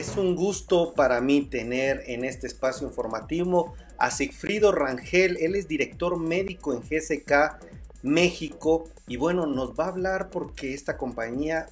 Es 0.00 0.16
un 0.16 0.34
gusto 0.34 0.94
para 0.94 1.20
mí 1.20 1.42
tener 1.42 2.04
en 2.06 2.24
este 2.24 2.46
espacio 2.46 2.86
informativo 2.86 3.74
a 3.98 4.10
Sigfrido 4.10 4.72
Rangel. 4.72 5.36
Él 5.36 5.54
es 5.54 5.68
director 5.68 6.18
médico 6.18 6.72
en 6.72 6.80
GSK 6.80 7.58
México 8.02 8.88
y 9.06 9.18
bueno, 9.18 9.44
nos 9.44 9.78
va 9.78 9.84
a 9.84 9.88
hablar 9.88 10.30
porque 10.30 10.72
esta 10.72 10.96
compañía, 10.96 11.66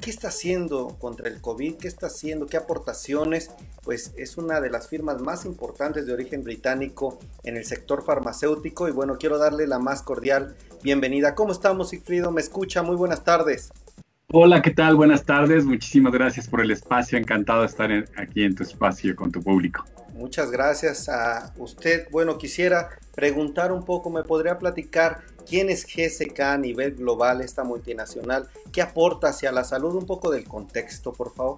¿qué 0.00 0.08
está 0.08 0.28
haciendo 0.28 0.96
contra 0.98 1.28
el 1.28 1.42
COVID? 1.42 1.76
¿Qué 1.76 1.86
está 1.86 2.06
haciendo? 2.06 2.46
¿Qué 2.46 2.56
aportaciones? 2.56 3.50
Pues 3.82 4.14
es 4.16 4.38
una 4.38 4.62
de 4.62 4.70
las 4.70 4.88
firmas 4.88 5.20
más 5.20 5.44
importantes 5.44 6.06
de 6.06 6.14
origen 6.14 6.44
británico 6.44 7.18
en 7.42 7.58
el 7.58 7.66
sector 7.66 8.02
farmacéutico 8.06 8.88
y 8.88 8.92
bueno, 8.92 9.18
quiero 9.18 9.36
darle 9.36 9.66
la 9.66 9.78
más 9.78 10.00
cordial 10.00 10.56
bienvenida. 10.82 11.34
¿Cómo 11.34 11.52
estamos, 11.52 11.90
Sigfrido? 11.90 12.30
¿Me 12.30 12.40
escucha? 12.40 12.82
Muy 12.82 12.96
buenas 12.96 13.22
tardes. 13.22 13.70
Hola, 14.38 14.60
¿qué 14.60 14.70
tal? 14.70 14.96
Buenas 14.96 15.24
tardes. 15.24 15.64
Muchísimas 15.64 16.12
gracias 16.12 16.46
por 16.46 16.60
el 16.60 16.70
espacio. 16.70 17.16
Encantado 17.16 17.62
de 17.62 17.68
estar 17.68 17.90
aquí 18.18 18.44
en 18.44 18.54
tu 18.54 18.64
espacio 18.64 19.16
con 19.16 19.32
tu 19.32 19.42
público. 19.42 19.82
Muchas 20.14 20.50
gracias 20.50 21.08
a 21.08 21.54
usted. 21.56 22.06
Bueno, 22.10 22.36
quisiera 22.36 22.90
preguntar 23.14 23.72
un 23.72 23.82
poco, 23.82 24.10
¿me 24.10 24.22
podría 24.24 24.58
platicar 24.58 25.22
quién 25.48 25.70
es 25.70 25.86
GSK 25.86 26.38
a 26.40 26.58
nivel 26.58 26.96
global, 26.96 27.40
esta 27.40 27.64
multinacional? 27.64 28.46
¿Qué 28.74 28.82
aporta 28.82 29.28
hacia 29.28 29.50
la 29.52 29.64
salud? 29.64 29.94
Un 29.94 30.04
poco 30.04 30.30
del 30.30 30.44
contexto, 30.44 31.14
por 31.14 31.32
favor. 31.32 31.56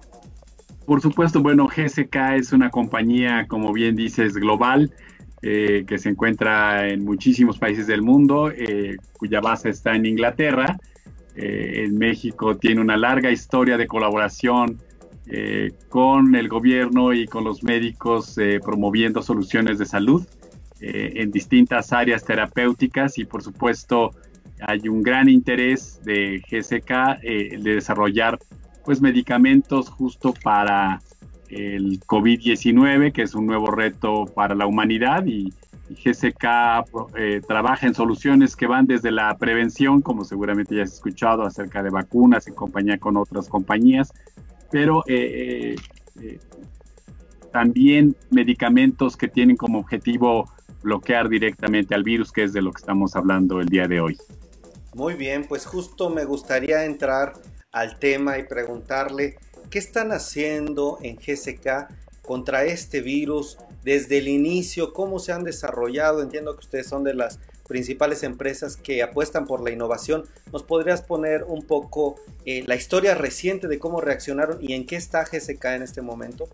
Por 0.85 1.01
supuesto, 1.01 1.41
bueno, 1.41 1.67
GSK 1.67 2.15
es 2.37 2.53
una 2.53 2.69
compañía, 2.69 3.45
como 3.49 3.73
bien 3.73 3.97
dices, 3.97 4.35
global. 4.35 4.93
Eh, 5.41 5.83
que 5.85 5.97
se 5.97 6.09
encuentra 6.09 6.87
en 6.87 7.03
muchísimos 7.03 7.57
países 7.57 7.87
del 7.87 8.01
mundo, 8.01 8.51
eh, 8.51 8.95
cuya 9.17 9.41
base 9.41 9.69
está 9.69 9.95
en 9.95 10.05
Inglaterra 10.05 10.77
eh, 11.41 11.85
en 11.85 11.97
México 11.97 12.57
tiene 12.57 12.81
una 12.81 12.97
larga 12.97 13.31
historia 13.31 13.77
de 13.77 13.87
colaboración 13.87 14.77
eh, 15.25 15.71
con 15.87 16.35
el 16.35 16.49
gobierno 16.49 17.13
y 17.13 17.27
con 17.27 17.45
los 17.45 17.63
médicos 17.63 18.37
eh, 18.37 18.59
promoviendo 18.61 19.21
soluciones 19.21 19.77
de 19.79 19.85
salud 19.85 20.27
en 20.81 21.29
distintas 21.29 21.91
áreas 21.91 22.23
terapéuticas. 22.23 23.17
Y 23.17 23.25
por 23.25 23.43
supuesto 23.43 24.11
hay 24.61 24.87
un 24.87 25.03
gran 25.03 25.27
interés 25.27 26.01
de 26.05 26.41
GSK 26.49 27.21
de 27.21 27.73
desarrollar 27.75 28.39
pues 28.85 29.01
medicamentos 29.01 29.89
justo 29.89 30.33
para 30.41 31.01
el 31.49 31.99
COVID-19 31.99 33.11
que 33.11 33.23
es 33.23 33.35
un 33.35 33.45
nuevo 33.45 33.71
reto 33.71 34.25
para 34.33 34.55
la 34.55 34.67
humanidad. 34.67 35.25
Y, 35.25 35.53
GSK 35.89 36.45
eh, 37.17 37.41
trabaja 37.47 37.87
en 37.87 37.93
soluciones 37.93 38.55
que 38.55 38.67
van 38.67 38.85
desde 38.85 39.11
la 39.11 39.35
prevención, 39.37 40.01
como 40.01 40.23
seguramente 40.23 40.75
ya 40.75 40.83
has 40.83 40.93
escuchado, 40.93 41.43
acerca 41.43 41.81
de 41.81 41.89
vacunas 41.89 42.47
en 42.47 42.53
compañía 42.53 42.97
con 42.97 43.17
otras 43.17 43.47
compañías, 43.47 44.13
pero 44.71 45.03
eh, 45.07 45.75
eh, 46.21 46.39
también 47.51 48.15
medicamentos 48.29 49.17
que 49.17 49.27
tienen 49.27 49.55
como 49.55 49.79
objetivo 49.79 50.51
bloquear 50.83 51.27
directamente 51.27 51.95
al 51.95 52.03
virus, 52.03 52.31
que 52.31 52.43
es 52.43 52.53
de 52.53 52.61
lo 52.61 52.71
que 52.71 52.79
estamos 52.79 53.15
hablando 53.15 53.59
el 53.59 53.67
día 53.67 53.87
de 53.87 53.99
hoy. 53.99 54.17
Muy 54.93 55.15
bien, 55.15 55.45
pues 55.47 55.65
justo 55.65 56.09
me 56.09 56.25
gustaría 56.25 56.85
entrar 56.85 57.33
al 57.71 57.99
tema 57.99 58.37
y 58.37 58.43
preguntarle 58.43 59.37
qué 59.69 59.79
están 59.79 60.11
haciendo 60.11 60.97
en 61.01 61.17
GSK 61.17 61.87
contra 62.21 62.63
este 62.63 63.01
virus 63.01 63.57
desde 63.83 64.17
el 64.17 64.27
inicio, 64.27 64.93
cómo 64.93 65.19
se 65.19 65.31
han 65.31 65.43
desarrollado. 65.43 66.21
Entiendo 66.21 66.53
que 66.53 66.59
ustedes 66.59 66.87
son 66.87 67.03
de 67.03 67.13
las 67.13 67.39
principales 67.67 68.23
empresas 68.23 68.75
que 68.75 69.03
apuestan 69.03 69.45
por 69.45 69.61
la 69.61 69.71
innovación. 69.71 70.23
¿Nos 70.51 70.63
podrías 70.63 71.01
poner 71.01 71.43
un 71.43 71.61
poco 71.61 72.15
eh, 72.45 72.63
la 72.65 72.75
historia 72.75 73.15
reciente 73.15 73.67
de 73.67 73.77
cómo 73.77 74.01
reaccionaron 74.01 74.57
y 74.59 74.73
en 74.73 74.85
qué 74.85 74.95
está 74.95 75.23
GSK 75.23 75.63
en 75.65 75.83
este 75.83 76.01
momento? 76.01 76.49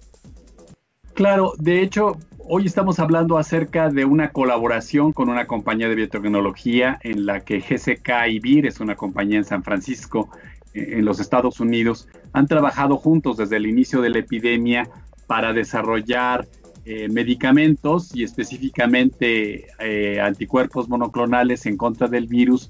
Claro, 1.16 1.54
de 1.58 1.82
hecho, 1.82 2.18
hoy 2.40 2.66
estamos 2.66 3.00
hablando 3.00 3.38
acerca 3.38 3.90
de 3.90 4.04
una 4.04 4.32
colaboración 4.32 5.14
con 5.14 5.30
una 5.30 5.48
compañía 5.48 5.88
de 5.88 5.96
biotecnología 5.96 7.00
en 7.04 7.26
la 7.26 7.46
que 7.46 7.62
GSK 7.62 8.28
y 8.28 8.40
VIR, 8.40 8.66
es 8.66 8.82
una 8.82 8.98
compañía 8.98 9.38
en 9.38 9.46
San 9.46 9.64
Francisco, 9.64 10.30
eh, 10.74 10.98
en 10.98 11.06
los 11.06 11.22
Estados 11.22 11.62
Unidos, 11.62 12.10
han 12.34 12.48
trabajado 12.48 12.98
juntos 12.98 13.38
desde 13.38 13.56
el 13.56 13.66
inicio 13.66 14.02
de 14.02 14.10
la 14.10 14.20
epidemia 14.20 14.90
para 15.26 15.54
desarrollar 15.54 16.46
eh, 16.88 17.10
medicamentos 17.10 18.16
y 18.16 18.24
específicamente 18.24 19.66
eh, 19.80 20.22
anticuerpos 20.22 20.88
monoclonales 20.88 21.66
en 21.66 21.78
contra 21.78 22.08
del 22.08 22.28
virus 22.28 22.70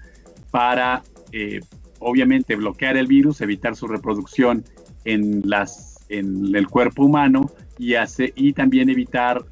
para, 0.52 1.04
eh, 1.34 1.60
obviamente, 2.00 2.56
bloquear 2.56 2.96
el 2.96 3.08
virus, 3.08 3.42
evitar 3.42 3.76
su 3.76 3.88
reproducción 3.88 4.64
en, 5.04 5.44
el 6.08 6.68
cuerpo 6.70 7.04
humano 7.04 7.52
y 7.78 8.54
también 8.54 8.90
evitar 8.90 9.44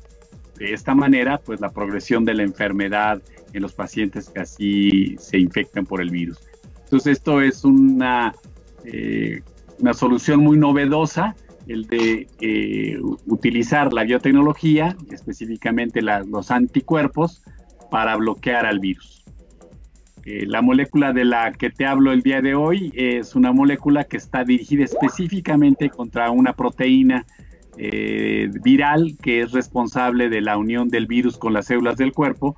de 0.57 0.71
esta 0.71 0.95
manera 0.95 1.39
pues, 1.39 1.59
la 1.59 1.69
progresión 1.69 2.23
de 2.23 2.35
la 2.35 2.43
enfermedad 2.43 3.21
en 3.51 3.63
los 3.63 3.73
pacientes 3.73 4.29
que 4.29 4.39
así 4.39 5.17
se 5.19 5.39
infectan 5.39 5.85
por 5.85 5.99
el 5.99 6.09
virus. 6.09 6.39
Entonces, 6.85 7.17
esto 7.17 7.41
es 7.41 7.65
una, 7.65 8.33
una 9.77 9.93
solución 9.93 10.39
muy 10.39 10.57
novedosa 10.57 11.35
el 11.67 11.87
de 11.87 12.27
eh, 12.41 12.99
utilizar 13.27 13.93
la 13.93 14.03
biotecnología, 14.03 14.95
específicamente 15.11 16.01
los 16.01 16.51
anticuerpos, 16.51 17.43
para 17.89 18.15
bloquear 18.15 18.65
al 18.65 18.79
virus. 18.79 19.23
Eh, 20.25 20.45
la 20.47 20.61
molécula 20.61 21.11
de 21.11 21.25
la 21.25 21.51
que 21.51 21.69
te 21.69 21.85
hablo 21.85 22.13
el 22.13 22.21
día 22.21 22.41
de 22.41 22.55
hoy 22.55 22.93
es 22.95 23.35
una 23.35 23.51
molécula 23.51 24.05
que 24.05 24.17
está 24.17 24.45
dirigida 24.45 24.85
específicamente 24.85 25.89
contra 25.89 26.31
una 26.31 26.53
proteína 26.53 27.25
eh, 27.77 28.49
viral 28.63 29.17
que 29.21 29.41
es 29.41 29.51
responsable 29.51 30.29
de 30.29 30.39
la 30.39 30.57
unión 30.57 30.87
del 30.87 31.07
virus 31.07 31.37
con 31.37 31.51
las 31.51 31.65
células 31.65 31.97
del 31.97 32.13
cuerpo. 32.13 32.55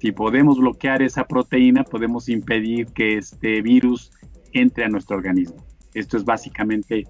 Si 0.00 0.10
podemos 0.10 0.58
bloquear 0.58 1.02
esa 1.02 1.24
proteína, 1.26 1.84
podemos 1.84 2.28
impedir 2.28 2.86
que 2.88 3.16
este 3.16 3.62
virus 3.62 4.10
entre 4.52 4.84
a 4.84 4.88
nuestro 4.88 5.16
organismo. 5.16 5.64
Esto 5.94 6.16
es 6.16 6.24
básicamente 6.24 7.04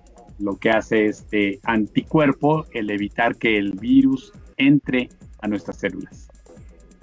lo 0.44 0.56
que 0.58 0.70
hace 0.70 1.06
este 1.06 1.60
anticuerpo, 1.62 2.66
el 2.72 2.90
evitar 2.90 3.36
que 3.36 3.56
el 3.56 3.72
virus 3.72 4.32
entre 4.56 5.08
a 5.40 5.48
nuestras 5.48 5.78
células. 5.78 6.28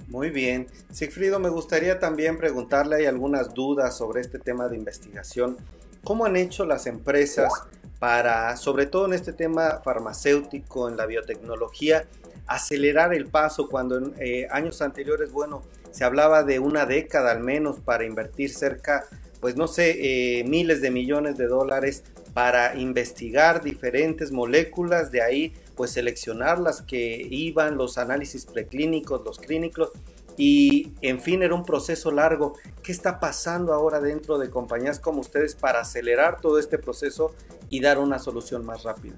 Muy 0.08 0.30
bien. 0.30 0.66
Sigfrido, 0.90 1.38
me 1.40 1.48
gustaría 1.48 1.98
también 1.98 2.36
preguntarle, 2.36 2.96
hay 2.96 3.06
algunas 3.06 3.54
dudas 3.54 3.96
sobre 3.96 4.20
este 4.20 4.38
tema 4.38 4.68
de 4.68 4.76
investigación. 4.76 5.56
¿Cómo 6.04 6.26
han 6.26 6.36
hecho 6.36 6.66
las 6.66 6.86
empresas 6.86 7.50
para, 7.98 8.56
sobre 8.56 8.86
todo 8.86 9.06
en 9.06 9.14
este 9.14 9.32
tema 9.32 9.80
farmacéutico, 9.82 10.88
en 10.88 10.96
la 10.96 11.06
biotecnología, 11.06 12.04
acelerar 12.46 13.14
el 13.14 13.26
paso 13.26 13.68
cuando 13.68 13.96
en 13.96 14.14
eh, 14.18 14.48
años 14.50 14.82
anteriores, 14.82 15.32
bueno, 15.32 15.62
se 15.92 16.04
hablaba 16.04 16.42
de 16.42 16.58
una 16.58 16.84
década 16.84 17.30
al 17.30 17.40
menos 17.40 17.78
para 17.80 18.04
invertir 18.04 18.52
cerca, 18.52 19.04
pues 19.42 19.56
no 19.56 19.66
sé, 19.66 20.38
eh, 20.38 20.44
miles 20.44 20.80
de 20.80 20.92
millones 20.92 21.36
de 21.36 21.48
dólares 21.48 22.04
para 22.32 22.76
investigar 22.76 23.60
diferentes 23.60 24.30
moléculas, 24.30 25.10
de 25.10 25.20
ahí 25.20 25.52
pues 25.74 25.90
seleccionar 25.90 26.60
las 26.60 26.80
que 26.80 27.26
iban, 27.28 27.76
los 27.76 27.98
análisis 27.98 28.46
preclínicos, 28.46 29.20
los 29.24 29.40
clínicos 29.40 29.90
y 30.36 30.92
en 31.02 31.20
fin 31.20 31.42
era 31.42 31.56
un 31.56 31.64
proceso 31.64 32.12
largo. 32.12 32.54
¿Qué 32.84 32.92
está 32.92 33.18
pasando 33.18 33.74
ahora 33.74 33.98
dentro 33.98 34.38
de 34.38 34.48
compañías 34.48 35.00
como 35.00 35.20
ustedes 35.20 35.56
para 35.56 35.80
acelerar 35.80 36.40
todo 36.40 36.60
este 36.60 36.78
proceso 36.78 37.34
y 37.68 37.80
dar 37.80 37.98
una 37.98 38.20
solución 38.20 38.64
más 38.64 38.84
rápida? 38.84 39.16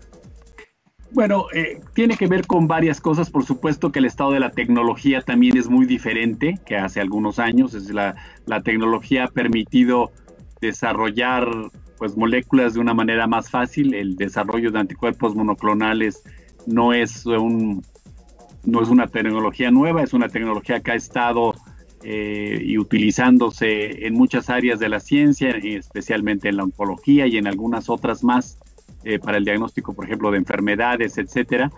Bueno, 1.15 1.47
eh, 1.55 1.81
tiene 1.95 2.17
que 2.17 2.27
ver 2.27 2.45
con 2.45 2.67
varias 2.67 3.01
cosas. 3.01 3.31
Por 3.31 3.45
supuesto 3.45 3.93
que 3.93 4.01
el 4.01 4.05
estado 4.05 4.33
de 4.33 4.41
la 4.41 4.51
tecnología 4.51 5.21
también 5.21 5.57
es 5.57 5.69
muy 5.69 5.87
diferente 5.87 6.59
que 6.67 6.77
hace 6.77 7.01
algunos 7.01 7.39
años. 7.39 7.73
Es 7.75 7.89
la, 7.91 8.17
la 8.47 8.63
tecnología 8.63 9.25
ha 9.25 9.29
permitido 9.29 10.11
desarrollar 10.61 11.49
pues 11.99 12.17
moléculas 12.17 12.75
de 12.75 12.81
una 12.81 12.95
manera 12.95 13.29
más 13.29 13.49
fácil. 13.49 13.95
El 13.95 14.17
desarrollo 14.17 14.73
de 14.73 14.81
anticuerpos 14.81 15.37
monoclonales 15.37 16.25
no 16.67 16.93
es 16.93 17.25
un 17.27 17.85
no 18.65 18.83
es 18.83 18.89
una 18.89 19.07
tecnología 19.07 19.71
nueva, 19.71 20.03
es 20.03 20.15
una 20.15 20.29
tecnología 20.29 20.81
que 20.81 20.91
ha 20.91 20.95
estado 20.97 21.55
eh, 22.03 22.59
y 22.61 22.77
utilizándose 22.77 24.07
en 24.07 24.15
muchas 24.15 24.51
áreas 24.51 24.81
de 24.81 24.89
la 24.89 24.99
ciencia, 24.99 25.51
especialmente 25.51 26.49
en 26.49 26.57
la 26.57 26.65
oncología 26.65 27.29
y 27.29 27.37
en 27.37 27.47
algunas 27.47 27.89
otras 27.89 28.25
más 28.25 28.59
eh, 29.05 29.19
para 29.19 29.39
el 29.39 29.45
diagnóstico, 29.45 29.93
por 29.93 30.05
ejemplo, 30.05 30.31
de 30.31 30.39
enfermedades, 30.39 31.19
etcétera. 31.19 31.71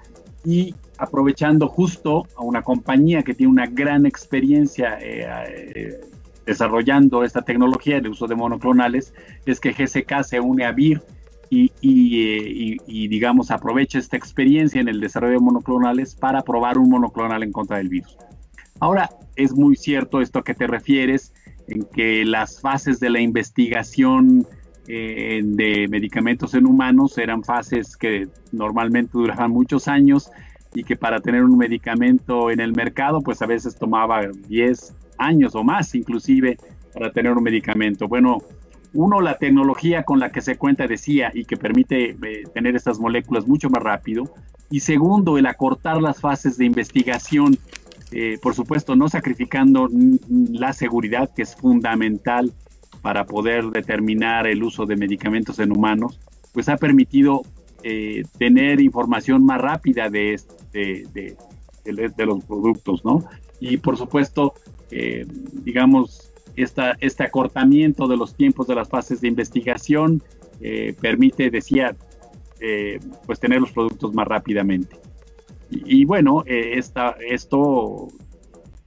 Y 0.44 0.75
aprovechando 0.99 1.69
justo 1.69 2.26
a 2.37 2.43
una 2.43 2.62
compañía 2.62 3.23
que 3.23 3.34
tiene 3.34 3.52
una 3.52 3.67
gran 3.67 4.06
experiencia 4.06 4.99
eh, 5.00 6.00
desarrollando 6.46 7.25
esta 7.25 7.43
tecnología 7.43 8.00
de 8.00 8.08
uso 8.08 8.26
de 8.26 8.37
monoclonales 8.37 9.12
es 9.44 9.61
que 9.61 9.73
GSK 9.73 10.23
se 10.23 10.40
une 10.40 10.64
a 10.64 10.73
VIR 10.73 11.02
y, 11.50 11.73
y, 11.81 12.76
y, 12.87 13.08
digamos 13.08 13.50
aprovecha 13.50 13.99
esta 13.99 14.17
experiencia 14.17 14.81
en 14.81 14.88
el 14.88 15.00
desarrollo 15.00 15.34
de 15.34 15.40
monoclonales 15.40 16.14
para 16.14 16.43
probar 16.43 16.78
un 16.78 16.88
monoclonal 16.88 17.43
en 17.43 17.52
contra 17.52 17.78
del 17.78 17.88
virus. 17.88 18.17
Ahora, 18.81 19.11
es 19.37 19.52
muy 19.55 19.76
cierto 19.76 20.20
esto 20.20 20.40
a 20.40 20.44
que 20.44 20.55
te 20.55 20.67
refieres, 20.67 21.32
en 21.69 21.84
que 21.84 22.25
las 22.25 22.61
fases 22.61 23.00
de 23.00 23.11
la 23.11 23.20
investigación 23.20 24.46
eh, 24.88 25.41
de 25.44 25.88
medicamentos 25.88 26.55
en 26.55 26.67
humanos 26.67 27.19
eran 27.19 27.43
fases 27.43 27.97
que 27.97 28.29
normalmente 28.53 29.12
duraban 29.15 29.50
muchos 29.50 29.88
años 29.88 30.31
y 30.75 30.85
que 30.85 30.97
para 30.97 31.21
tener 31.21 31.43
un 31.43 31.56
medicamento 31.59 32.50
en 32.50 32.61
el 32.61 32.73
mercado 32.73 33.21
pues 33.21 33.43
a 33.43 33.47
veces 33.47 33.77
tomaba 33.77 34.23
10 34.49 34.94
años 35.19 35.55
o 35.55 35.65
más 35.65 35.94
inclusive 35.94 36.59
para 36.93 37.11
tener 37.11 37.33
un 37.33 37.43
medicamento. 37.43 38.09
Bueno, 38.09 38.38
uno, 38.97 39.21
la 39.21 39.37
tecnología 39.37 40.05
con 40.05 40.21
la 40.21 40.31
que 40.31 40.41
se 40.41 40.56
cuenta 40.56 40.87
decía 40.87 41.31
y 41.35 41.44
que 41.44 41.56
permite 41.56 42.11
eh, 42.11 42.44
tener 42.55 42.77
estas 42.77 42.99
moléculas 42.99 43.47
mucho 43.47 43.69
más 43.69 43.83
rápido. 43.83 44.25
Y 44.71 44.81
segundo, 44.81 45.37
el 45.37 45.47
acortar 45.47 46.00
las 46.00 46.21
fases 46.21 46.56
de 46.56 46.65
investigación, 46.65 47.59
eh, 48.12 48.38
por 48.41 48.55
supuesto, 48.55 48.97
no 48.97 49.09
sacrificando 49.09 49.88
la 50.29 50.73
seguridad, 50.73 51.31
que 51.35 51.43
es 51.43 51.55
fundamental 51.55 52.53
para 53.06 53.25
poder 53.25 53.67
determinar 53.67 54.49
el 54.49 54.64
uso 54.64 54.85
de 54.85 54.97
medicamentos 54.97 55.61
en 55.61 55.70
humanos, 55.70 56.19
pues 56.53 56.69
ha 56.69 56.76
permitido 56.76 57.43
eh, 57.85 58.25
tener 58.37 58.81
información 58.81 59.44
más 59.47 59.61
rápida 59.61 60.11
de, 60.11 60.41
de, 60.73 61.37
de, 61.85 62.26
los 62.26 62.44
productos, 62.44 63.05
¿no? 63.05 63.25
Y 63.61 63.76
por 63.76 63.97
supuesto, 63.97 64.55
digamos, 65.62 66.32
esta, 66.56 66.97
este 66.99 67.23
acortamiento 67.23 68.08
de 68.08 68.17
los 68.17 68.35
tiempos 68.35 68.67
de 68.67 68.75
las 68.75 68.88
fases 68.88 69.20
de 69.20 69.29
investigación 69.29 70.20
eh, 70.61 70.93
permite, 71.00 71.49
decía, 71.49 71.94
eh, 72.59 72.99
pues 73.25 73.38
tener 73.38 73.61
los 73.61 73.70
productos 73.70 74.12
más 74.14 74.26
rápidamente. 74.26 74.97
Y, 75.70 76.05
bueno, 76.05 76.43
eh, 76.44 76.73
esta, 76.75 77.17
esto 77.25 78.09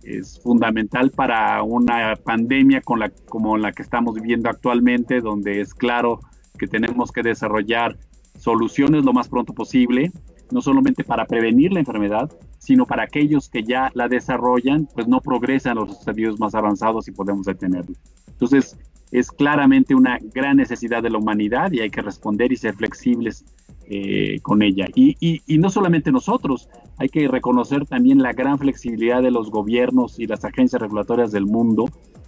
es 0.09 0.39
fundamental 0.41 1.11
para 1.11 1.61
una 1.63 2.15
pandemia 2.15 2.81
como 2.81 3.57
la 3.57 3.71
que 3.71 3.81
estamos 3.83 4.15
viviendo 4.15 4.49
actualmente, 4.49 5.21
donde 5.21 5.61
es 5.61 5.73
claro 5.73 6.19
que 6.57 6.67
tenemos 6.67 7.11
que 7.11 7.21
desarrollar 7.21 7.97
soluciones 8.37 9.05
lo 9.05 9.13
más 9.13 9.27
pronto 9.27 9.53
posible, 9.53 10.11
no 10.51 10.61
solamente 10.61 11.03
para 11.03 11.25
prevenir 11.25 11.71
la 11.71 11.79
enfermedad, 11.79 12.31
sino 12.57 12.85
para 12.85 13.03
aquellos 13.03 13.49
que 13.49 13.63
ya 13.63 13.91
la 13.93 14.07
desarrollan, 14.07 14.87
pues 14.93 15.07
no 15.07 15.21
progresan 15.21 15.75
los 15.75 15.91
estadios 15.91 16.39
más 16.39 16.55
avanzados 16.55 17.07
y 17.07 17.11
podemos 17.11 17.45
detenerlo. 17.45 17.95
Entonces, 18.27 18.77
es 19.11 19.31
claramente 19.31 19.95
una 19.95 20.19
gran 20.33 20.57
necesidad 20.57 21.01
de 21.01 21.09
la 21.09 21.17
humanidad 21.17 21.71
y 21.71 21.79
hay 21.79 21.89
que 21.89 22.01
responder 22.01 22.51
y 22.51 22.57
ser 22.57 22.75
flexibles 22.75 23.45
eh, 23.89 24.39
con 24.43 24.61
ella. 24.61 24.85
Y, 24.93 25.17
y, 25.19 25.57
no 25.57 25.71
solamente 25.71 26.11
nosotros, 26.11 26.69
hay 26.97 27.09
que 27.09 27.27
reconocer 27.27 27.87
también 27.87 28.21
la 28.21 28.33
gran 28.33 28.59
flexibilidad 28.59 29.23
de 29.23 29.31
los 29.31 29.49
gobiernos 29.49 30.19
y 30.19 30.27
las 30.27 30.45
agencias 30.45 30.79
regulatorias 30.79 31.31
del 31.31 31.47
mundo 31.47 31.85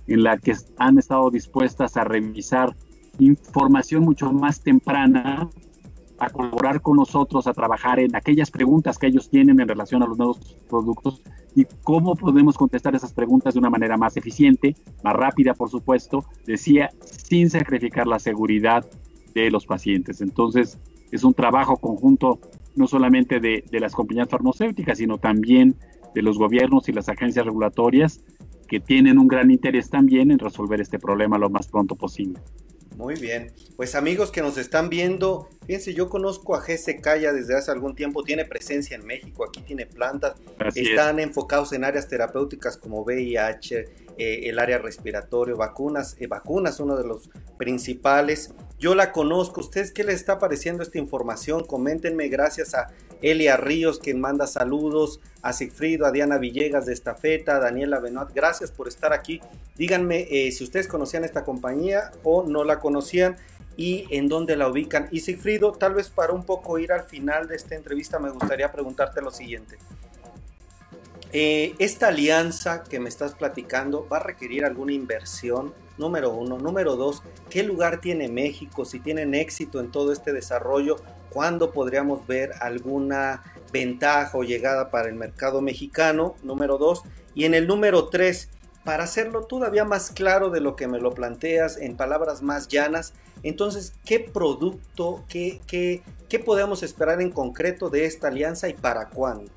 en 0.08 0.24
la 0.24 0.38
que 0.38 0.56
han 0.78 0.98
estado 0.98 1.30
dispuestas 1.30 1.98
a 1.98 2.04
revisar 2.04 2.76
información 3.20 4.04
mucho 4.04 4.32
más 4.32 4.62
temprana 4.62 5.50
a 6.18 6.30
colaborar 6.32 6.82
con 6.82 6.98
nosotros, 6.98 7.46
a 7.46 7.54
trabajar 7.54 8.00
en 8.00 8.16
aquellas 8.16 8.50
preguntas 8.50 8.98
que 8.98 9.08
ellos 9.08 9.30
tienen 9.30 9.60
en 9.60 9.68
relación 9.68 10.02
a 10.02 10.08
los 10.08 10.18
nuevos 10.18 10.40
productos 10.68 11.22
y 11.56 11.66
cómo 11.84 12.16
podemos 12.16 12.58
contestar 12.58 12.96
esas 12.96 13.14
preguntas 13.14 13.54
de 13.54 13.60
una 13.60 13.70
manera 13.70 13.98
más 13.98 14.18
eficiente, 14.18 14.76
más 15.04 15.16
rápida, 15.16 15.54
por 15.54 15.70
supuesto, 15.70 16.26
decía, 16.46 16.90
sin 17.02 17.50
sacrificar 17.50 18.08
la 18.08 18.18
seguridad 18.18 18.86
de 19.36 19.52
los 19.52 19.66
pacientes. 19.66 20.22
Entonces, 20.22 20.80
es 21.12 21.24
un 21.24 21.34
trabajo 21.34 21.78
conjunto 21.78 22.40
no 22.76 22.88
solamente 22.88 23.40
de, 23.40 23.64
de 23.70 23.80
las 23.80 23.94
compañías 23.94 24.30
farmacéuticas, 24.30 24.98
sino 24.98 25.18
también 25.18 25.76
de 26.14 26.22
los 26.22 26.38
gobiernos 26.38 26.88
y 26.90 26.94
las 26.94 27.10
agencias 27.10 27.46
regulatorias 27.46 28.22
que 28.68 28.80
tienen 28.80 29.18
un 29.20 29.28
gran 29.28 29.52
interés 29.52 29.90
también 29.90 30.32
en 30.32 30.40
resolver 30.40 30.80
este 30.80 30.98
problema 30.98 31.38
lo 31.38 31.50
más 31.50 31.68
pronto 31.68 31.96
posible. 31.96 32.40
Muy 32.96 33.16
bien. 33.16 33.52
Pues 33.78 33.96
amigos 33.96 34.32
que 34.32 34.42
nos 34.42 34.58
están 34.58 34.90
viendo, 34.90 35.50
fíjense, 35.66 35.94
yo 35.94 36.08
conozco 36.08 36.56
a 36.56 36.62
GSK 36.62 37.20
ya 37.22 37.34
desde 37.34 37.58
hace 37.58 37.72
algún 37.72 37.96
tiempo, 37.96 38.24
tiene 38.24 38.46
presencia 38.46 38.96
en 38.96 39.06
México, 39.06 39.46
aquí 39.46 39.62
tiene 39.62 39.86
plantas, 39.86 40.36
están 40.76 41.20
enfocados 41.20 41.74
en 41.74 41.84
áreas 41.84 42.08
terapéuticas 42.08 42.78
como 42.78 43.02
VIH, 43.02 43.86
eh, 44.18 44.42
el 44.44 44.60
área 44.60 44.78
respiratorio, 44.78 45.58
vacunas, 45.58 46.16
eh, 46.20 46.28
vacunas, 46.28 46.80
uno 46.80 46.96
de 46.96 47.08
los 47.08 47.30
principales. 47.58 48.54
Yo 48.82 48.96
la 48.96 49.12
conozco, 49.12 49.62
¿ustedes 49.62 49.92
qué 49.92 50.04
les 50.04 50.16
está 50.16 50.40
pareciendo 50.40 50.82
esta 50.82 50.98
información? 50.98 51.64
Coméntenme, 51.64 52.30
gracias 52.30 52.74
a 52.74 52.90
Elia 53.22 53.56
Ríos, 53.56 54.00
quien 54.00 54.20
manda 54.20 54.48
saludos, 54.48 55.20
a 55.44 55.54
Sigfrido, 55.54 56.08
a 56.08 56.12
Diana 56.12 56.40
Villegas 56.40 56.88
de 56.88 56.94
Estafeta, 56.94 57.58
a 57.58 57.60
Daniela 57.60 58.00
Benoit, 58.00 58.30
gracias 58.34 58.72
por 58.72 58.88
estar 58.88 59.14
aquí. 59.14 59.40
Díganme 59.76 60.26
eh, 60.32 60.52
si 60.52 60.64
ustedes 60.64 60.88
conocían 60.88 61.24
esta 61.24 61.44
compañía 61.44 62.10
o 62.24 62.42
no 62.42 62.64
la 62.64 62.80
conocían 62.80 63.36
y 63.78 64.08
en 64.10 64.28
dónde 64.28 64.56
la 64.56 64.68
ubican. 64.68 65.10
Y 65.12 65.20
Sigfrido, 65.20 65.74
tal 65.74 65.94
vez 65.94 66.10
para 66.10 66.34
un 66.34 66.44
poco 66.44 66.80
ir 66.80 66.92
al 66.92 67.04
final 67.04 67.48
de 67.48 67.58
esta 67.58 67.76
entrevista, 67.76 68.18
me 68.18 68.32
gustaría 68.32 68.72
preguntarte 68.72 69.22
lo 69.22 69.30
siguiente. 69.30 69.78
Eh, 71.34 71.76
esta 71.78 72.08
alianza 72.08 72.82
que 72.82 73.00
me 73.00 73.10
estás 73.10 73.36
platicando 73.36 74.08
va 74.12 74.18
a 74.18 74.24
requerir 74.24 74.66
alguna 74.66 74.94
inversión, 74.94 75.72
número 76.02 76.32
uno. 76.32 76.58
Número 76.58 76.98
dos, 76.98 77.24
¿qué 77.50 77.64
lugar 77.64 78.02
tiene 78.02 78.28
México? 78.28 78.84
Si 78.84 79.00
tienen 79.00 79.34
éxito 79.34 79.80
en 79.80 79.92
todo 79.92 80.12
este 80.12 80.34
desarrollo, 80.34 80.98
¿cuándo 81.30 81.72
podríamos 81.72 82.28
ver 82.28 82.52
alguna 82.60 83.44
ventaja 83.72 84.38
o 84.38 84.44
llegada 84.44 84.92
para 84.92 85.08
el 85.08 85.16
mercado 85.16 85.62
mexicano? 85.62 86.36
Número 86.44 86.78
dos. 86.78 87.04
Y 87.34 87.46
en 87.46 87.54
el 87.54 87.68
número 87.68 88.10
tres, 88.10 88.50
para 88.84 89.06
hacerlo 89.06 89.44
todavía 89.44 89.86
más 89.86 90.12
claro 90.12 90.50
de 90.50 90.60
lo 90.60 90.76
que 90.76 90.88
me 90.88 91.00
lo 91.00 91.12
planteas 91.12 91.78
en 91.78 91.96
palabras 91.96 92.42
más 92.42 92.68
llanas, 92.68 93.14
entonces, 93.44 93.94
¿qué 94.06 94.20
producto, 94.20 95.24
qué, 95.28 95.62
qué, 95.66 96.04
qué 96.30 96.40
podemos 96.40 96.84
esperar 96.84 97.22
en 97.22 97.32
concreto 97.32 97.90
de 97.90 98.06
esta 98.06 98.28
alianza 98.28 98.70
y 98.70 98.74
para 98.74 99.10
cuándo? 99.10 99.52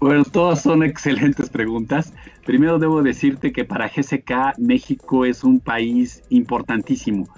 Bueno, 0.00 0.24
todas 0.24 0.62
son 0.62 0.82
excelentes 0.82 1.50
preguntas. 1.50 2.12
Primero 2.44 2.78
debo 2.78 3.02
decirte 3.02 3.52
que 3.52 3.64
para 3.64 3.88
GSK 3.88 4.58
México 4.58 5.24
es 5.24 5.44
un 5.44 5.60
país 5.60 6.22
importantísimo, 6.28 7.28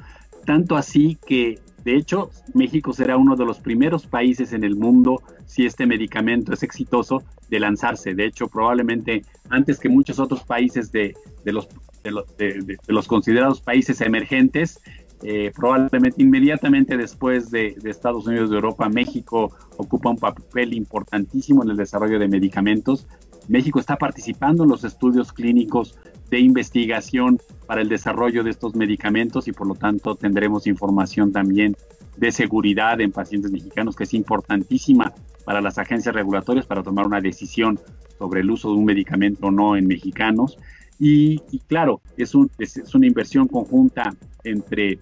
tanto 0.44 0.76
así 0.76 1.18
que 1.26 1.58
de 1.84 1.96
hecho 1.96 2.30
México 2.52 2.92
será 2.92 3.16
uno 3.16 3.36
de 3.36 3.44
los 3.44 3.60
primeros 3.60 4.06
países 4.06 4.52
en 4.52 4.64
el 4.64 4.76
mundo 4.76 5.22
si 5.46 5.64
este 5.64 5.86
medicamento 5.86 6.52
es 6.52 6.62
exitoso 6.62 7.22
de 7.48 7.60
lanzarse. 7.60 8.14
De 8.14 8.26
hecho, 8.26 8.48
probablemente 8.48 9.22
antes 9.48 9.78
que 9.78 9.88
muchos 9.88 10.18
otros 10.18 10.42
países 10.42 10.90
de, 10.90 11.14
los, 11.44 11.68
de 12.02 12.76
los 12.88 13.06
considerados 13.06 13.60
países 13.60 14.00
emergentes, 14.00 14.80
eh, 15.22 15.50
probablemente 15.54 16.22
inmediatamente 16.22 16.96
después 16.96 17.50
de, 17.50 17.76
Estados 17.84 18.26
Unidos 18.26 18.50
de 18.50 18.56
Europa, 18.56 18.88
México 18.88 19.50
ocupa 19.76 20.10
un 20.10 20.18
papel 20.18 20.74
importantísimo 20.74 21.62
en 21.62 21.70
el 21.70 21.76
desarrollo 21.76 22.18
de 22.18 22.28
medicamentos. 22.28 23.06
México 23.48 23.80
está 23.80 23.96
participando 23.96 24.64
en 24.64 24.70
los 24.70 24.84
estudios 24.84 25.32
clínicos 25.32 25.98
de 26.30 26.40
investigación 26.40 27.38
para 27.66 27.80
el 27.80 27.88
desarrollo 27.88 28.42
de 28.42 28.50
estos 28.50 28.74
medicamentos 28.74 29.48
y 29.48 29.52
por 29.52 29.66
lo 29.66 29.74
tanto 29.74 30.16
tendremos 30.16 30.66
información 30.66 31.32
también 31.32 31.76
de 32.16 32.32
seguridad 32.32 33.00
en 33.00 33.12
pacientes 33.12 33.52
mexicanos 33.52 33.94
que 33.94 34.04
es 34.04 34.14
importantísima 34.14 35.12
para 35.44 35.60
las 35.60 35.78
agencias 35.78 36.14
regulatorias 36.14 36.66
para 36.66 36.82
tomar 36.82 37.06
una 37.06 37.20
decisión 37.20 37.78
sobre 38.18 38.40
el 38.40 38.50
uso 38.50 38.70
de 38.70 38.76
un 38.76 38.84
medicamento 38.84 39.46
o 39.46 39.50
no 39.50 39.76
en 39.76 39.86
mexicanos. 39.86 40.58
Y, 40.98 41.38
claro, 41.66 42.00
es, 42.16 42.34
un, 42.34 42.50
es, 42.58 42.94
una 42.94 43.06
inversión 43.06 43.48
conjunta 43.48 44.14
entre, 44.46 44.98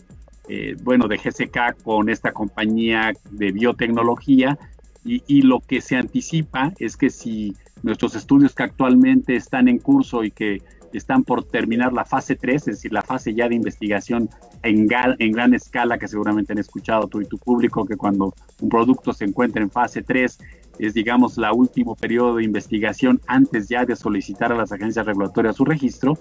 eh, 0.48 0.76
bueno, 0.82 1.08
de 1.08 1.16
GSK 1.16 1.82
con 1.82 2.08
esta 2.08 2.32
compañía 2.32 3.12
de 3.30 3.52
biotecnología 3.52 4.58
y, 5.04 5.42
lo 5.42 5.60
que 5.60 5.82
se 5.82 5.96
anticipa 5.96 6.72
es 6.78 6.96
que 6.96 7.10
si 7.10 7.54
nuestros 7.82 8.16
estudios 8.16 8.54
que 8.54 8.62
actualmente 8.62 9.36
están 9.36 9.68
en 9.68 9.78
curso 9.78 10.24
y 10.24 10.30
que 10.30 10.62
están 10.94 11.24
por 11.24 11.44
terminar 11.44 11.92
la 11.92 12.06
fase 12.06 12.36
3, 12.36 12.54
es 12.56 12.64
decir, 12.64 12.92
la 12.92 13.02
fase 13.02 13.34
ya 13.34 13.48
de 13.48 13.54
investigación 13.54 14.30
en, 14.62 14.88
en 15.18 15.32
gran 15.32 15.52
escala, 15.52 15.98
que 15.98 16.08
seguramente 16.08 16.52
han 16.54 16.58
escuchado 16.58 17.06
tú 17.08 17.20
y 17.20 17.26
tu 17.26 17.36
público, 17.36 17.84
que 17.84 17.96
cuando 17.96 18.32
un 18.60 18.68
producto 18.70 19.12
se 19.12 19.26
encuentra 19.26 19.62
en 19.62 19.70
fase 19.70 20.02
3 20.02 20.38
es, 20.78 20.94
digamos, 20.94 21.36
la 21.36 21.52
último 21.52 21.94
periodo 21.94 22.36
de 22.36 22.44
investigación 22.44 23.20
antes 23.26 23.68
ya 23.68 23.84
de 23.84 23.96
solicitar 23.96 24.52
a 24.52 24.56
las 24.56 24.72
agencias 24.72 25.04
regulatorias 25.04 25.56
su 25.56 25.64
registro, 25.64 26.18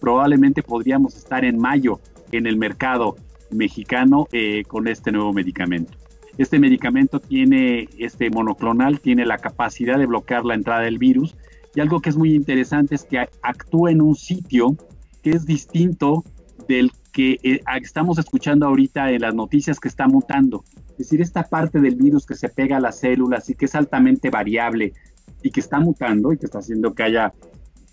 probablemente 0.00 0.62
podríamos 0.62 1.16
estar 1.16 1.44
en 1.44 1.58
mayo 1.58 2.00
en 2.32 2.46
el 2.46 2.56
mercado 2.56 3.16
mexicano 3.50 4.26
eh, 4.32 4.62
con 4.66 4.88
este 4.88 5.12
nuevo 5.12 5.32
medicamento. 5.32 5.96
Este 6.36 6.58
medicamento 6.58 7.20
tiene, 7.20 7.88
este 7.98 8.28
monoclonal, 8.30 9.00
tiene 9.00 9.24
la 9.24 9.38
capacidad 9.38 9.98
de 9.98 10.06
bloquear 10.06 10.44
la 10.44 10.54
entrada 10.54 10.82
del 10.82 10.98
virus 10.98 11.36
y 11.74 11.80
algo 11.80 12.00
que 12.00 12.10
es 12.10 12.16
muy 12.16 12.34
interesante 12.34 12.94
es 12.94 13.04
que 13.04 13.28
actúa 13.42 13.90
en 13.90 14.02
un 14.02 14.14
sitio 14.14 14.76
que 15.22 15.30
es 15.30 15.46
distinto 15.46 16.24
del 16.68 16.92
que 17.12 17.38
eh, 17.42 17.60
estamos 17.80 18.18
escuchando 18.18 18.66
ahorita 18.66 19.10
en 19.12 19.22
las 19.22 19.34
noticias 19.34 19.78
que 19.78 19.88
está 19.88 20.08
mutando. 20.08 20.64
Es 20.90 20.98
decir, 20.98 21.20
esta 21.20 21.44
parte 21.44 21.80
del 21.80 21.94
virus 21.94 22.26
que 22.26 22.34
se 22.34 22.48
pega 22.48 22.76
a 22.76 22.80
las 22.80 22.98
células 22.98 23.48
y 23.48 23.54
que 23.54 23.66
es 23.66 23.74
altamente 23.74 24.30
variable 24.30 24.92
y 25.42 25.50
que 25.50 25.60
está 25.60 25.78
mutando 25.78 26.32
y 26.32 26.38
que 26.38 26.46
está 26.46 26.58
haciendo 26.58 26.94
que 26.94 27.04
haya 27.04 27.32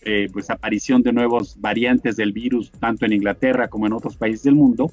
eh, 0.01 0.27
pues 0.33 0.49
aparición 0.49 1.03
de 1.03 1.13
nuevos 1.13 1.59
variantes 1.59 2.15
del 2.15 2.33
virus 2.33 2.71
tanto 2.71 3.05
en 3.05 3.13
Inglaterra 3.13 3.67
como 3.67 3.85
en 3.87 3.93
otros 3.93 4.17
países 4.17 4.43
del 4.43 4.55
mundo, 4.55 4.91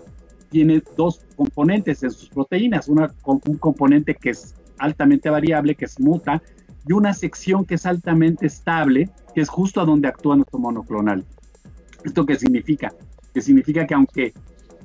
tiene 0.50 0.83
dos 0.97 1.21
componentes 1.37 2.03
en 2.03 2.11
sus 2.11 2.29
proteínas, 2.29 2.88
una, 2.88 3.12
un 3.25 3.59
componente 3.59 4.15
que 4.15 4.31
es 4.31 4.55
altamente 4.79 5.31
variable, 5.31 5.75
que 5.75 5.85
es 5.85 5.99
muta, 6.00 6.43
y 6.87 6.93
una 6.93 7.12
sección 7.12 7.65
que 7.65 7.75
es 7.75 7.87
altamente 7.87 8.47
estable, 8.47 9.11
que 9.35 9.43
es 9.43 9.49
justo 9.49 9.81
a 9.81 9.85
donde 9.85 10.09
actúa 10.09 10.37
nuestro 10.37 10.59
monoclonal. 10.59 11.25
¿Esto 12.05 12.25
qué 12.25 12.37
significa? 12.37 12.93
Que 13.35 13.41
significa 13.41 13.87
que 13.87 13.95
aunque 13.95 14.33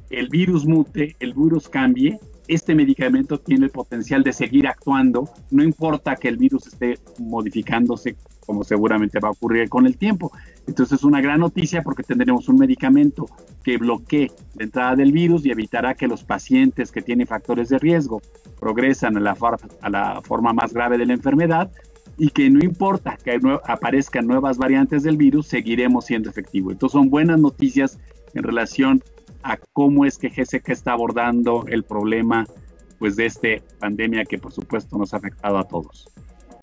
el 0.09 0.27
virus 0.29 0.65
mute, 0.65 1.15
el 1.19 1.33
virus 1.33 1.69
cambie, 1.69 2.19
este 2.47 2.75
medicamento 2.75 3.39
tiene 3.39 3.65
el 3.65 3.71
potencial 3.71 4.21
de 4.23 4.33
seguir 4.33 4.67
actuando, 4.67 5.29
no 5.49 5.63
importa 5.63 6.15
que 6.15 6.27
el 6.27 6.37
virus 6.37 6.67
esté 6.67 6.97
modificándose 7.19 8.15
como 8.45 8.63
seguramente 8.63 9.19
va 9.19 9.29
a 9.29 9.31
ocurrir 9.31 9.69
con 9.69 9.85
el 9.85 9.97
tiempo. 9.97 10.31
Entonces 10.67 10.99
es 10.99 11.03
una 11.03 11.21
gran 11.21 11.39
noticia 11.39 11.81
porque 11.81 12.03
tendremos 12.03 12.47
un 12.49 12.57
medicamento 12.57 13.27
que 13.63 13.77
bloquee 13.77 14.31
la 14.55 14.63
entrada 14.63 14.95
del 14.95 15.11
virus 15.11 15.45
y 15.45 15.51
evitará 15.51 15.95
que 15.95 16.07
los 16.07 16.23
pacientes 16.23 16.91
que 16.91 17.01
tienen 17.01 17.27
factores 17.27 17.69
de 17.69 17.79
riesgo 17.79 18.21
progresan 18.59 19.17
a 19.17 19.19
la, 19.19 19.37
a 19.81 19.89
la 19.89 20.21
forma 20.21 20.53
más 20.53 20.73
grave 20.73 20.97
de 20.97 21.05
la 21.05 21.13
enfermedad 21.13 21.71
y 22.17 22.29
que 22.29 22.49
no 22.49 22.63
importa 22.63 23.17
que 23.23 23.39
aparezcan 23.65 24.27
nuevas 24.27 24.57
variantes 24.57 25.03
del 25.03 25.17
virus, 25.17 25.47
seguiremos 25.47 26.05
siendo 26.05 26.29
efectivos. 26.29 26.73
Entonces 26.73 26.93
son 26.93 27.09
buenas 27.09 27.39
noticias 27.39 27.99
en 28.33 28.43
relación 28.43 29.03
a 29.41 29.57
cómo 29.73 30.05
es 30.05 30.17
que 30.17 30.29
GSK 30.29 30.69
está 30.69 30.93
abordando 30.93 31.65
el 31.67 31.83
problema 31.83 32.45
pues 32.99 33.15
de 33.15 33.25
esta 33.25 33.49
pandemia 33.79 34.23
que 34.23 34.37
por 34.37 34.53
supuesto 34.53 34.97
nos 34.97 35.13
ha 35.13 35.17
afectado 35.17 35.57
a 35.57 35.65
todos. 35.65 36.12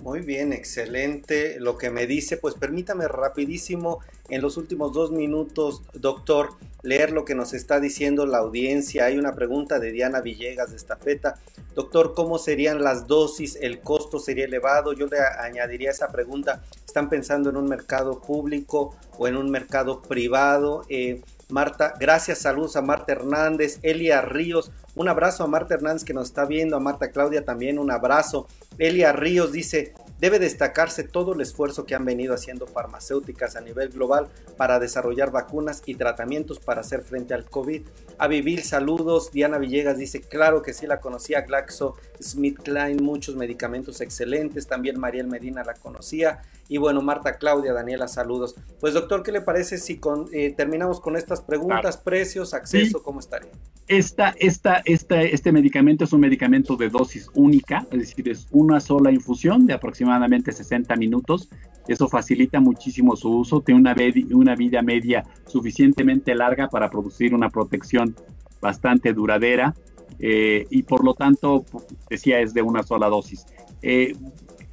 Muy 0.02 0.20
bien, 0.20 0.54
excelente 0.54 1.60
lo 1.60 1.76
que 1.76 1.90
me 1.90 2.06
dice. 2.06 2.38
Pues 2.38 2.54
permítame 2.54 3.06
rapidísimo 3.06 3.98
en 4.30 4.40
los 4.40 4.56
últimos 4.56 4.94
dos 4.94 5.10
minutos, 5.10 5.82
doctor, 5.92 6.54
leer 6.82 7.12
lo 7.12 7.26
que 7.26 7.34
nos 7.34 7.52
está 7.52 7.80
diciendo 7.80 8.24
la 8.24 8.38
audiencia. 8.38 9.04
Hay 9.04 9.18
una 9.18 9.34
pregunta 9.34 9.78
de 9.78 9.92
Diana 9.92 10.22
Villegas 10.22 10.70
de 10.70 10.76
Estafeta. 10.76 11.34
Doctor, 11.74 12.14
¿cómo 12.14 12.38
serían 12.38 12.82
las 12.82 13.06
dosis? 13.06 13.58
¿El 13.60 13.80
costo 13.80 14.18
sería 14.18 14.46
elevado? 14.46 14.94
Yo 14.94 15.06
le 15.06 15.18
añadiría 15.18 15.90
esa 15.90 16.08
pregunta. 16.08 16.62
¿Están 16.86 17.10
pensando 17.10 17.50
en 17.50 17.58
un 17.58 17.68
mercado 17.68 18.22
público 18.22 18.96
o 19.18 19.28
en 19.28 19.36
un 19.36 19.50
mercado 19.50 20.00
privado? 20.00 20.86
Eh, 20.88 21.20
Marta, 21.50 21.94
gracias, 21.98 22.38
saludos 22.38 22.76
a 22.76 22.82
Marta 22.82 23.12
Hernández, 23.12 23.78
Elia 23.82 24.20
Ríos, 24.20 24.72
un 24.94 25.08
abrazo 25.08 25.44
a 25.44 25.46
Marta 25.46 25.74
Hernández 25.74 26.04
que 26.04 26.14
nos 26.14 26.28
está 26.28 26.44
viendo, 26.44 26.76
a 26.76 26.80
Marta 26.80 27.10
Claudia 27.10 27.44
también 27.44 27.78
un 27.78 27.90
abrazo. 27.90 28.48
Elia 28.78 29.12
Ríos 29.12 29.52
dice, 29.52 29.94
debe 30.18 30.38
destacarse 30.38 31.04
todo 31.04 31.32
el 31.32 31.40
esfuerzo 31.40 31.86
que 31.86 31.94
han 31.94 32.04
venido 32.04 32.34
haciendo 32.34 32.66
farmacéuticas 32.66 33.56
a 33.56 33.60
nivel 33.60 33.90
global 33.90 34.28
para 34.56 34.78
desarrollar 34.78 35.30
vacunas 35.30 35.82
y 35.86 35.94
tratamientos 35.94 36.58
para 36.58 36.80
hacer 36.80 37.02
frente 37.02 37.34
al 37.34 37.44
COVID. 37.44 37.82
A 38.18 38.26
vivir 38.26 38.62
saludos. 38.62 39.30
Diana 39.32 39.58
Villegas 39.58 39.96
dice, 39.96 40.20
claro 40.20 40.62
que 40.62 40.74
sí 40.74 40.86
la 40.86 41.00
conocía, 41.00 41.42
Glaxo, 41.42 41.96
Smith 42.20 42.58
Klein, 42.62 43.02
muchos 43.02 43.36
medicamentos 43.36 44.00
excelentes. 44.00 44.66
También 44.66 44.98
Mariel 44.98 45.28
Medina 45.28 45.64
la 45.64 45.74
conocía. 45.74 46.42
Y 46.70 46.78
bueno, 46.78 47.02
Marta 47.02 47.36
Claudia, 47.36 47.72
Daniela, 47.72 48.06
saludos. 48.06 48.54
Pues 48.78 48.94
doctor, 48.94 49.24
¿qué 49.24 49.32
le 49.32 49.40
parece 49.40 49.76
si 49.76 49.98
con, 49.98 50.28
eh, 50.32 50.54
terminamos 50.56 51.00
con 51.00 51.16
estas 51.16 51.40
preguntas? 51.40 51.96
Precios, 51.96 52.54
acceso, 52.54 53.02
¿cómo 53.02 53.18
estaría? 53.18 53.50
Esta, 53.88 54.36
esta, 54.38 54.80
esta, 54.84 55.20
este 55.20 55.50
medicamento 55.50 56.04
es 56.04 56.12
un 56.12 56.20
medicamento 56.20 56.76
de 56.76 56.88
dosis 56.88 57.28
única, 57.34 57.84
es 57.90 57.98
decir, 57.98 58.28
es 58.28 58.46
una 58.52 58.78
sola 58.78 59.10
infusión 59.10 59.66
de 59.66 59.74
aproximadamente 59.74 60.52
60 60.52 60.94
minutos. 60.94 61.48
Eso 61.88 62.08
facilita 62.08 62.60
muchísimo 62.60 63.16
su 63.16 63.38
uso, 63.38 63.62
tiene 63.62 63.80
una, 63.80 63.96
una 64.30 64.54
vida 64.54 64.80
media 64.80 65.24
suficientemente 65.48 66.36
larga 66.36 66.68
para 66.68 66.88
producir 66.88 67.34
una 67.34 67.50
protección 67.50 68.14
bastante 68.60 69.12
duradera 69.12 69.74
eh, 70.20 70.66
y 70.70 70.84
por 70.84 71.04
lo 71.04 71.14
tanto, 71.14 71.64
decía, 72.08 72.38
es 72.38 72.54
de 72.54 72.62
una 72.62 72.84
sola 72.84 73.08
dosis. 73.08 73.44
Eh, 73.82 74.14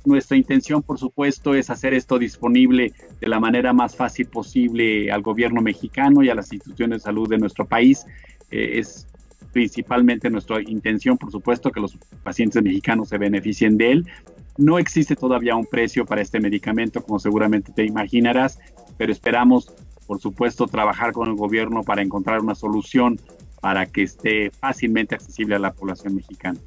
nuestra 0.07 0.37
intención, 0.37 0.81
por 0.81 0.97
supuesto, 0.97 1.53
es 1.53 1.69
hacer 1.69 1.93
esto 1.93 2.17
disponible 2.17 2.93
de 3.19 3.27
la 3.27 3.39
manera 3.39 3.73
más 3.73 3.95
fácil 3.95 4.27
posible 4.27 5.11
al 5.11 5.21
gobierno 5.21 5.61
mexicano 5.61 6.23
y 6.23 6.29
a 6.29 6.35
las 6.35 6.51
instituciones 6.51 6.99
de 6.99 7.03
salud 7.03 7.29
de 7.29 7.37
nuestro 7.37 7.65
país. 7.65 8.05
Eh, 8.49 8.79
es 8.79 9.07
principalmente 9.51 10.29
nuestra 10.29 10.61
intención, 10.61 11.17
por 11.17 11.31
supuesto, 11.31 11.71
que 11.71 11.79
los 11.79 11.97
pacientes 12.23 12.61
mexicanos 12.61 13.09
se 13.09 13.17
beneficien 13.17 13.77
de 13.77 13.91
él. 13.91 14.07
No 14.57 14.79
existe 14.79 15.15
todavía 15.15 15.55
un 15.55 15.65
precio 15.65 16.05
para 16.05 16.21
este 16.21 16.39
medicamento, 16.39 17.01
como 17.01 17.19
seguramente 17.19 17.71
te 17.71 17.85
imaginarás, 17.85 18.59
pero 18.97 19.11
esperamos, 19.11 19.73
por 20.05 20.19
supuesto, 20.19 20.67
trabajar 20.67 21.11
con 21.11 21.27
el 21.27 21.35
gobierno 21.35 21.83
para 21.83 22.01
encontrar 22.01 22.39
una 22.39 22.55
solución 22.55 23.19
para 23.61 23.85
que 23.85 24.03
esté 24.03 24.51
fácilmente 24.51 25.15
accesible 25.15 25.55
a 25.55 25.59
la 25.59 25.73
población 25.73 26.15
mexicana. 26.15 26.59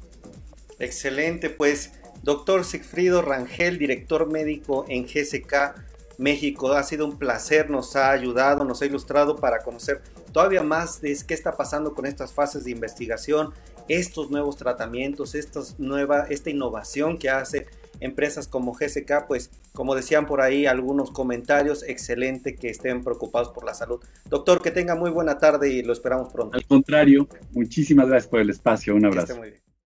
Excelente, 0.79 1.49
pues 1.49 1.93
doctor 2.23 2.65
Sigfrido 2.65 3.21
Rangel, 3.21 3.77
director 3.77 4.31
médico 4.31 4.85
en 4.87 5.05
GSK 5.05 5.75
México, 6.17 6.73
ha 6.73 6.83
sido 6.83 7.05
un 7.05 7.17
placer, 7.17 7.69
nos 7.69 7.95
ha 7.95 8.11
ayudado, 8.11 8.63
nos 8.63 8.81
ha 8.81 8.85
ilustrado 8.85 9.37
para 9.37 9.59
conocer 9.59 10.01
todavía 10.31 10.61
más 10.61 11.01
de 11.01 11.17
qué 11.27 11.33
está 11.33 11.57
pasando 11.57 11.93
con 11.93 12.05
estas 12.05 12.31
fases 12.31 12.63
de 12.63 12.71
investigación, 12.71 13.53
estos 13.87 14.29
nuevos 14.29 14.55
tratamientos, 14.55 15.35
estos 15.35 15.79
nueva, 15.79 16.27
esta 16.29 16.49
innovación 16.49 17.17
que 17.17 17.29
hace 17.29 17.65
empresas 17.99 18.47
como 18.47 18.73
GSK, 18.73 19.27
pues 19.27 19.51
como 19.73 19.95
decían 19.95 20.25
por 20.25 20.41
ahí 20.41 20.65
algunos 20.65 21.11
comentarios, 21.11 21.83
excelente 21.83 22.55
que 22.55 22.69
estén 22.69 23.03
preocupados 23.03 23.49
por 23.49 23.65
la 23.65 23.73
salud. 23.73 23.99
Doctor, 24.29 24.61
que 24.61 24.71
tenga 24.71 24.95
muy 24.95 25.09
buena 25.09 25.37
tarde 25.37 25.69
y 25.69 25.81
lo 25.81 25.93
esperamos 25.93 26.31
pronto. 26.31 26.57
Al 26.57 26.65
contrario, 26.65 27.27
muchísimas 27.51 28.07
gracias 28.07 28.29
por 28.29 28.41
el 28.41 28.49
espacio, 28.49 28.95
un 28.95 29.05
abrazo. 29.05 29.41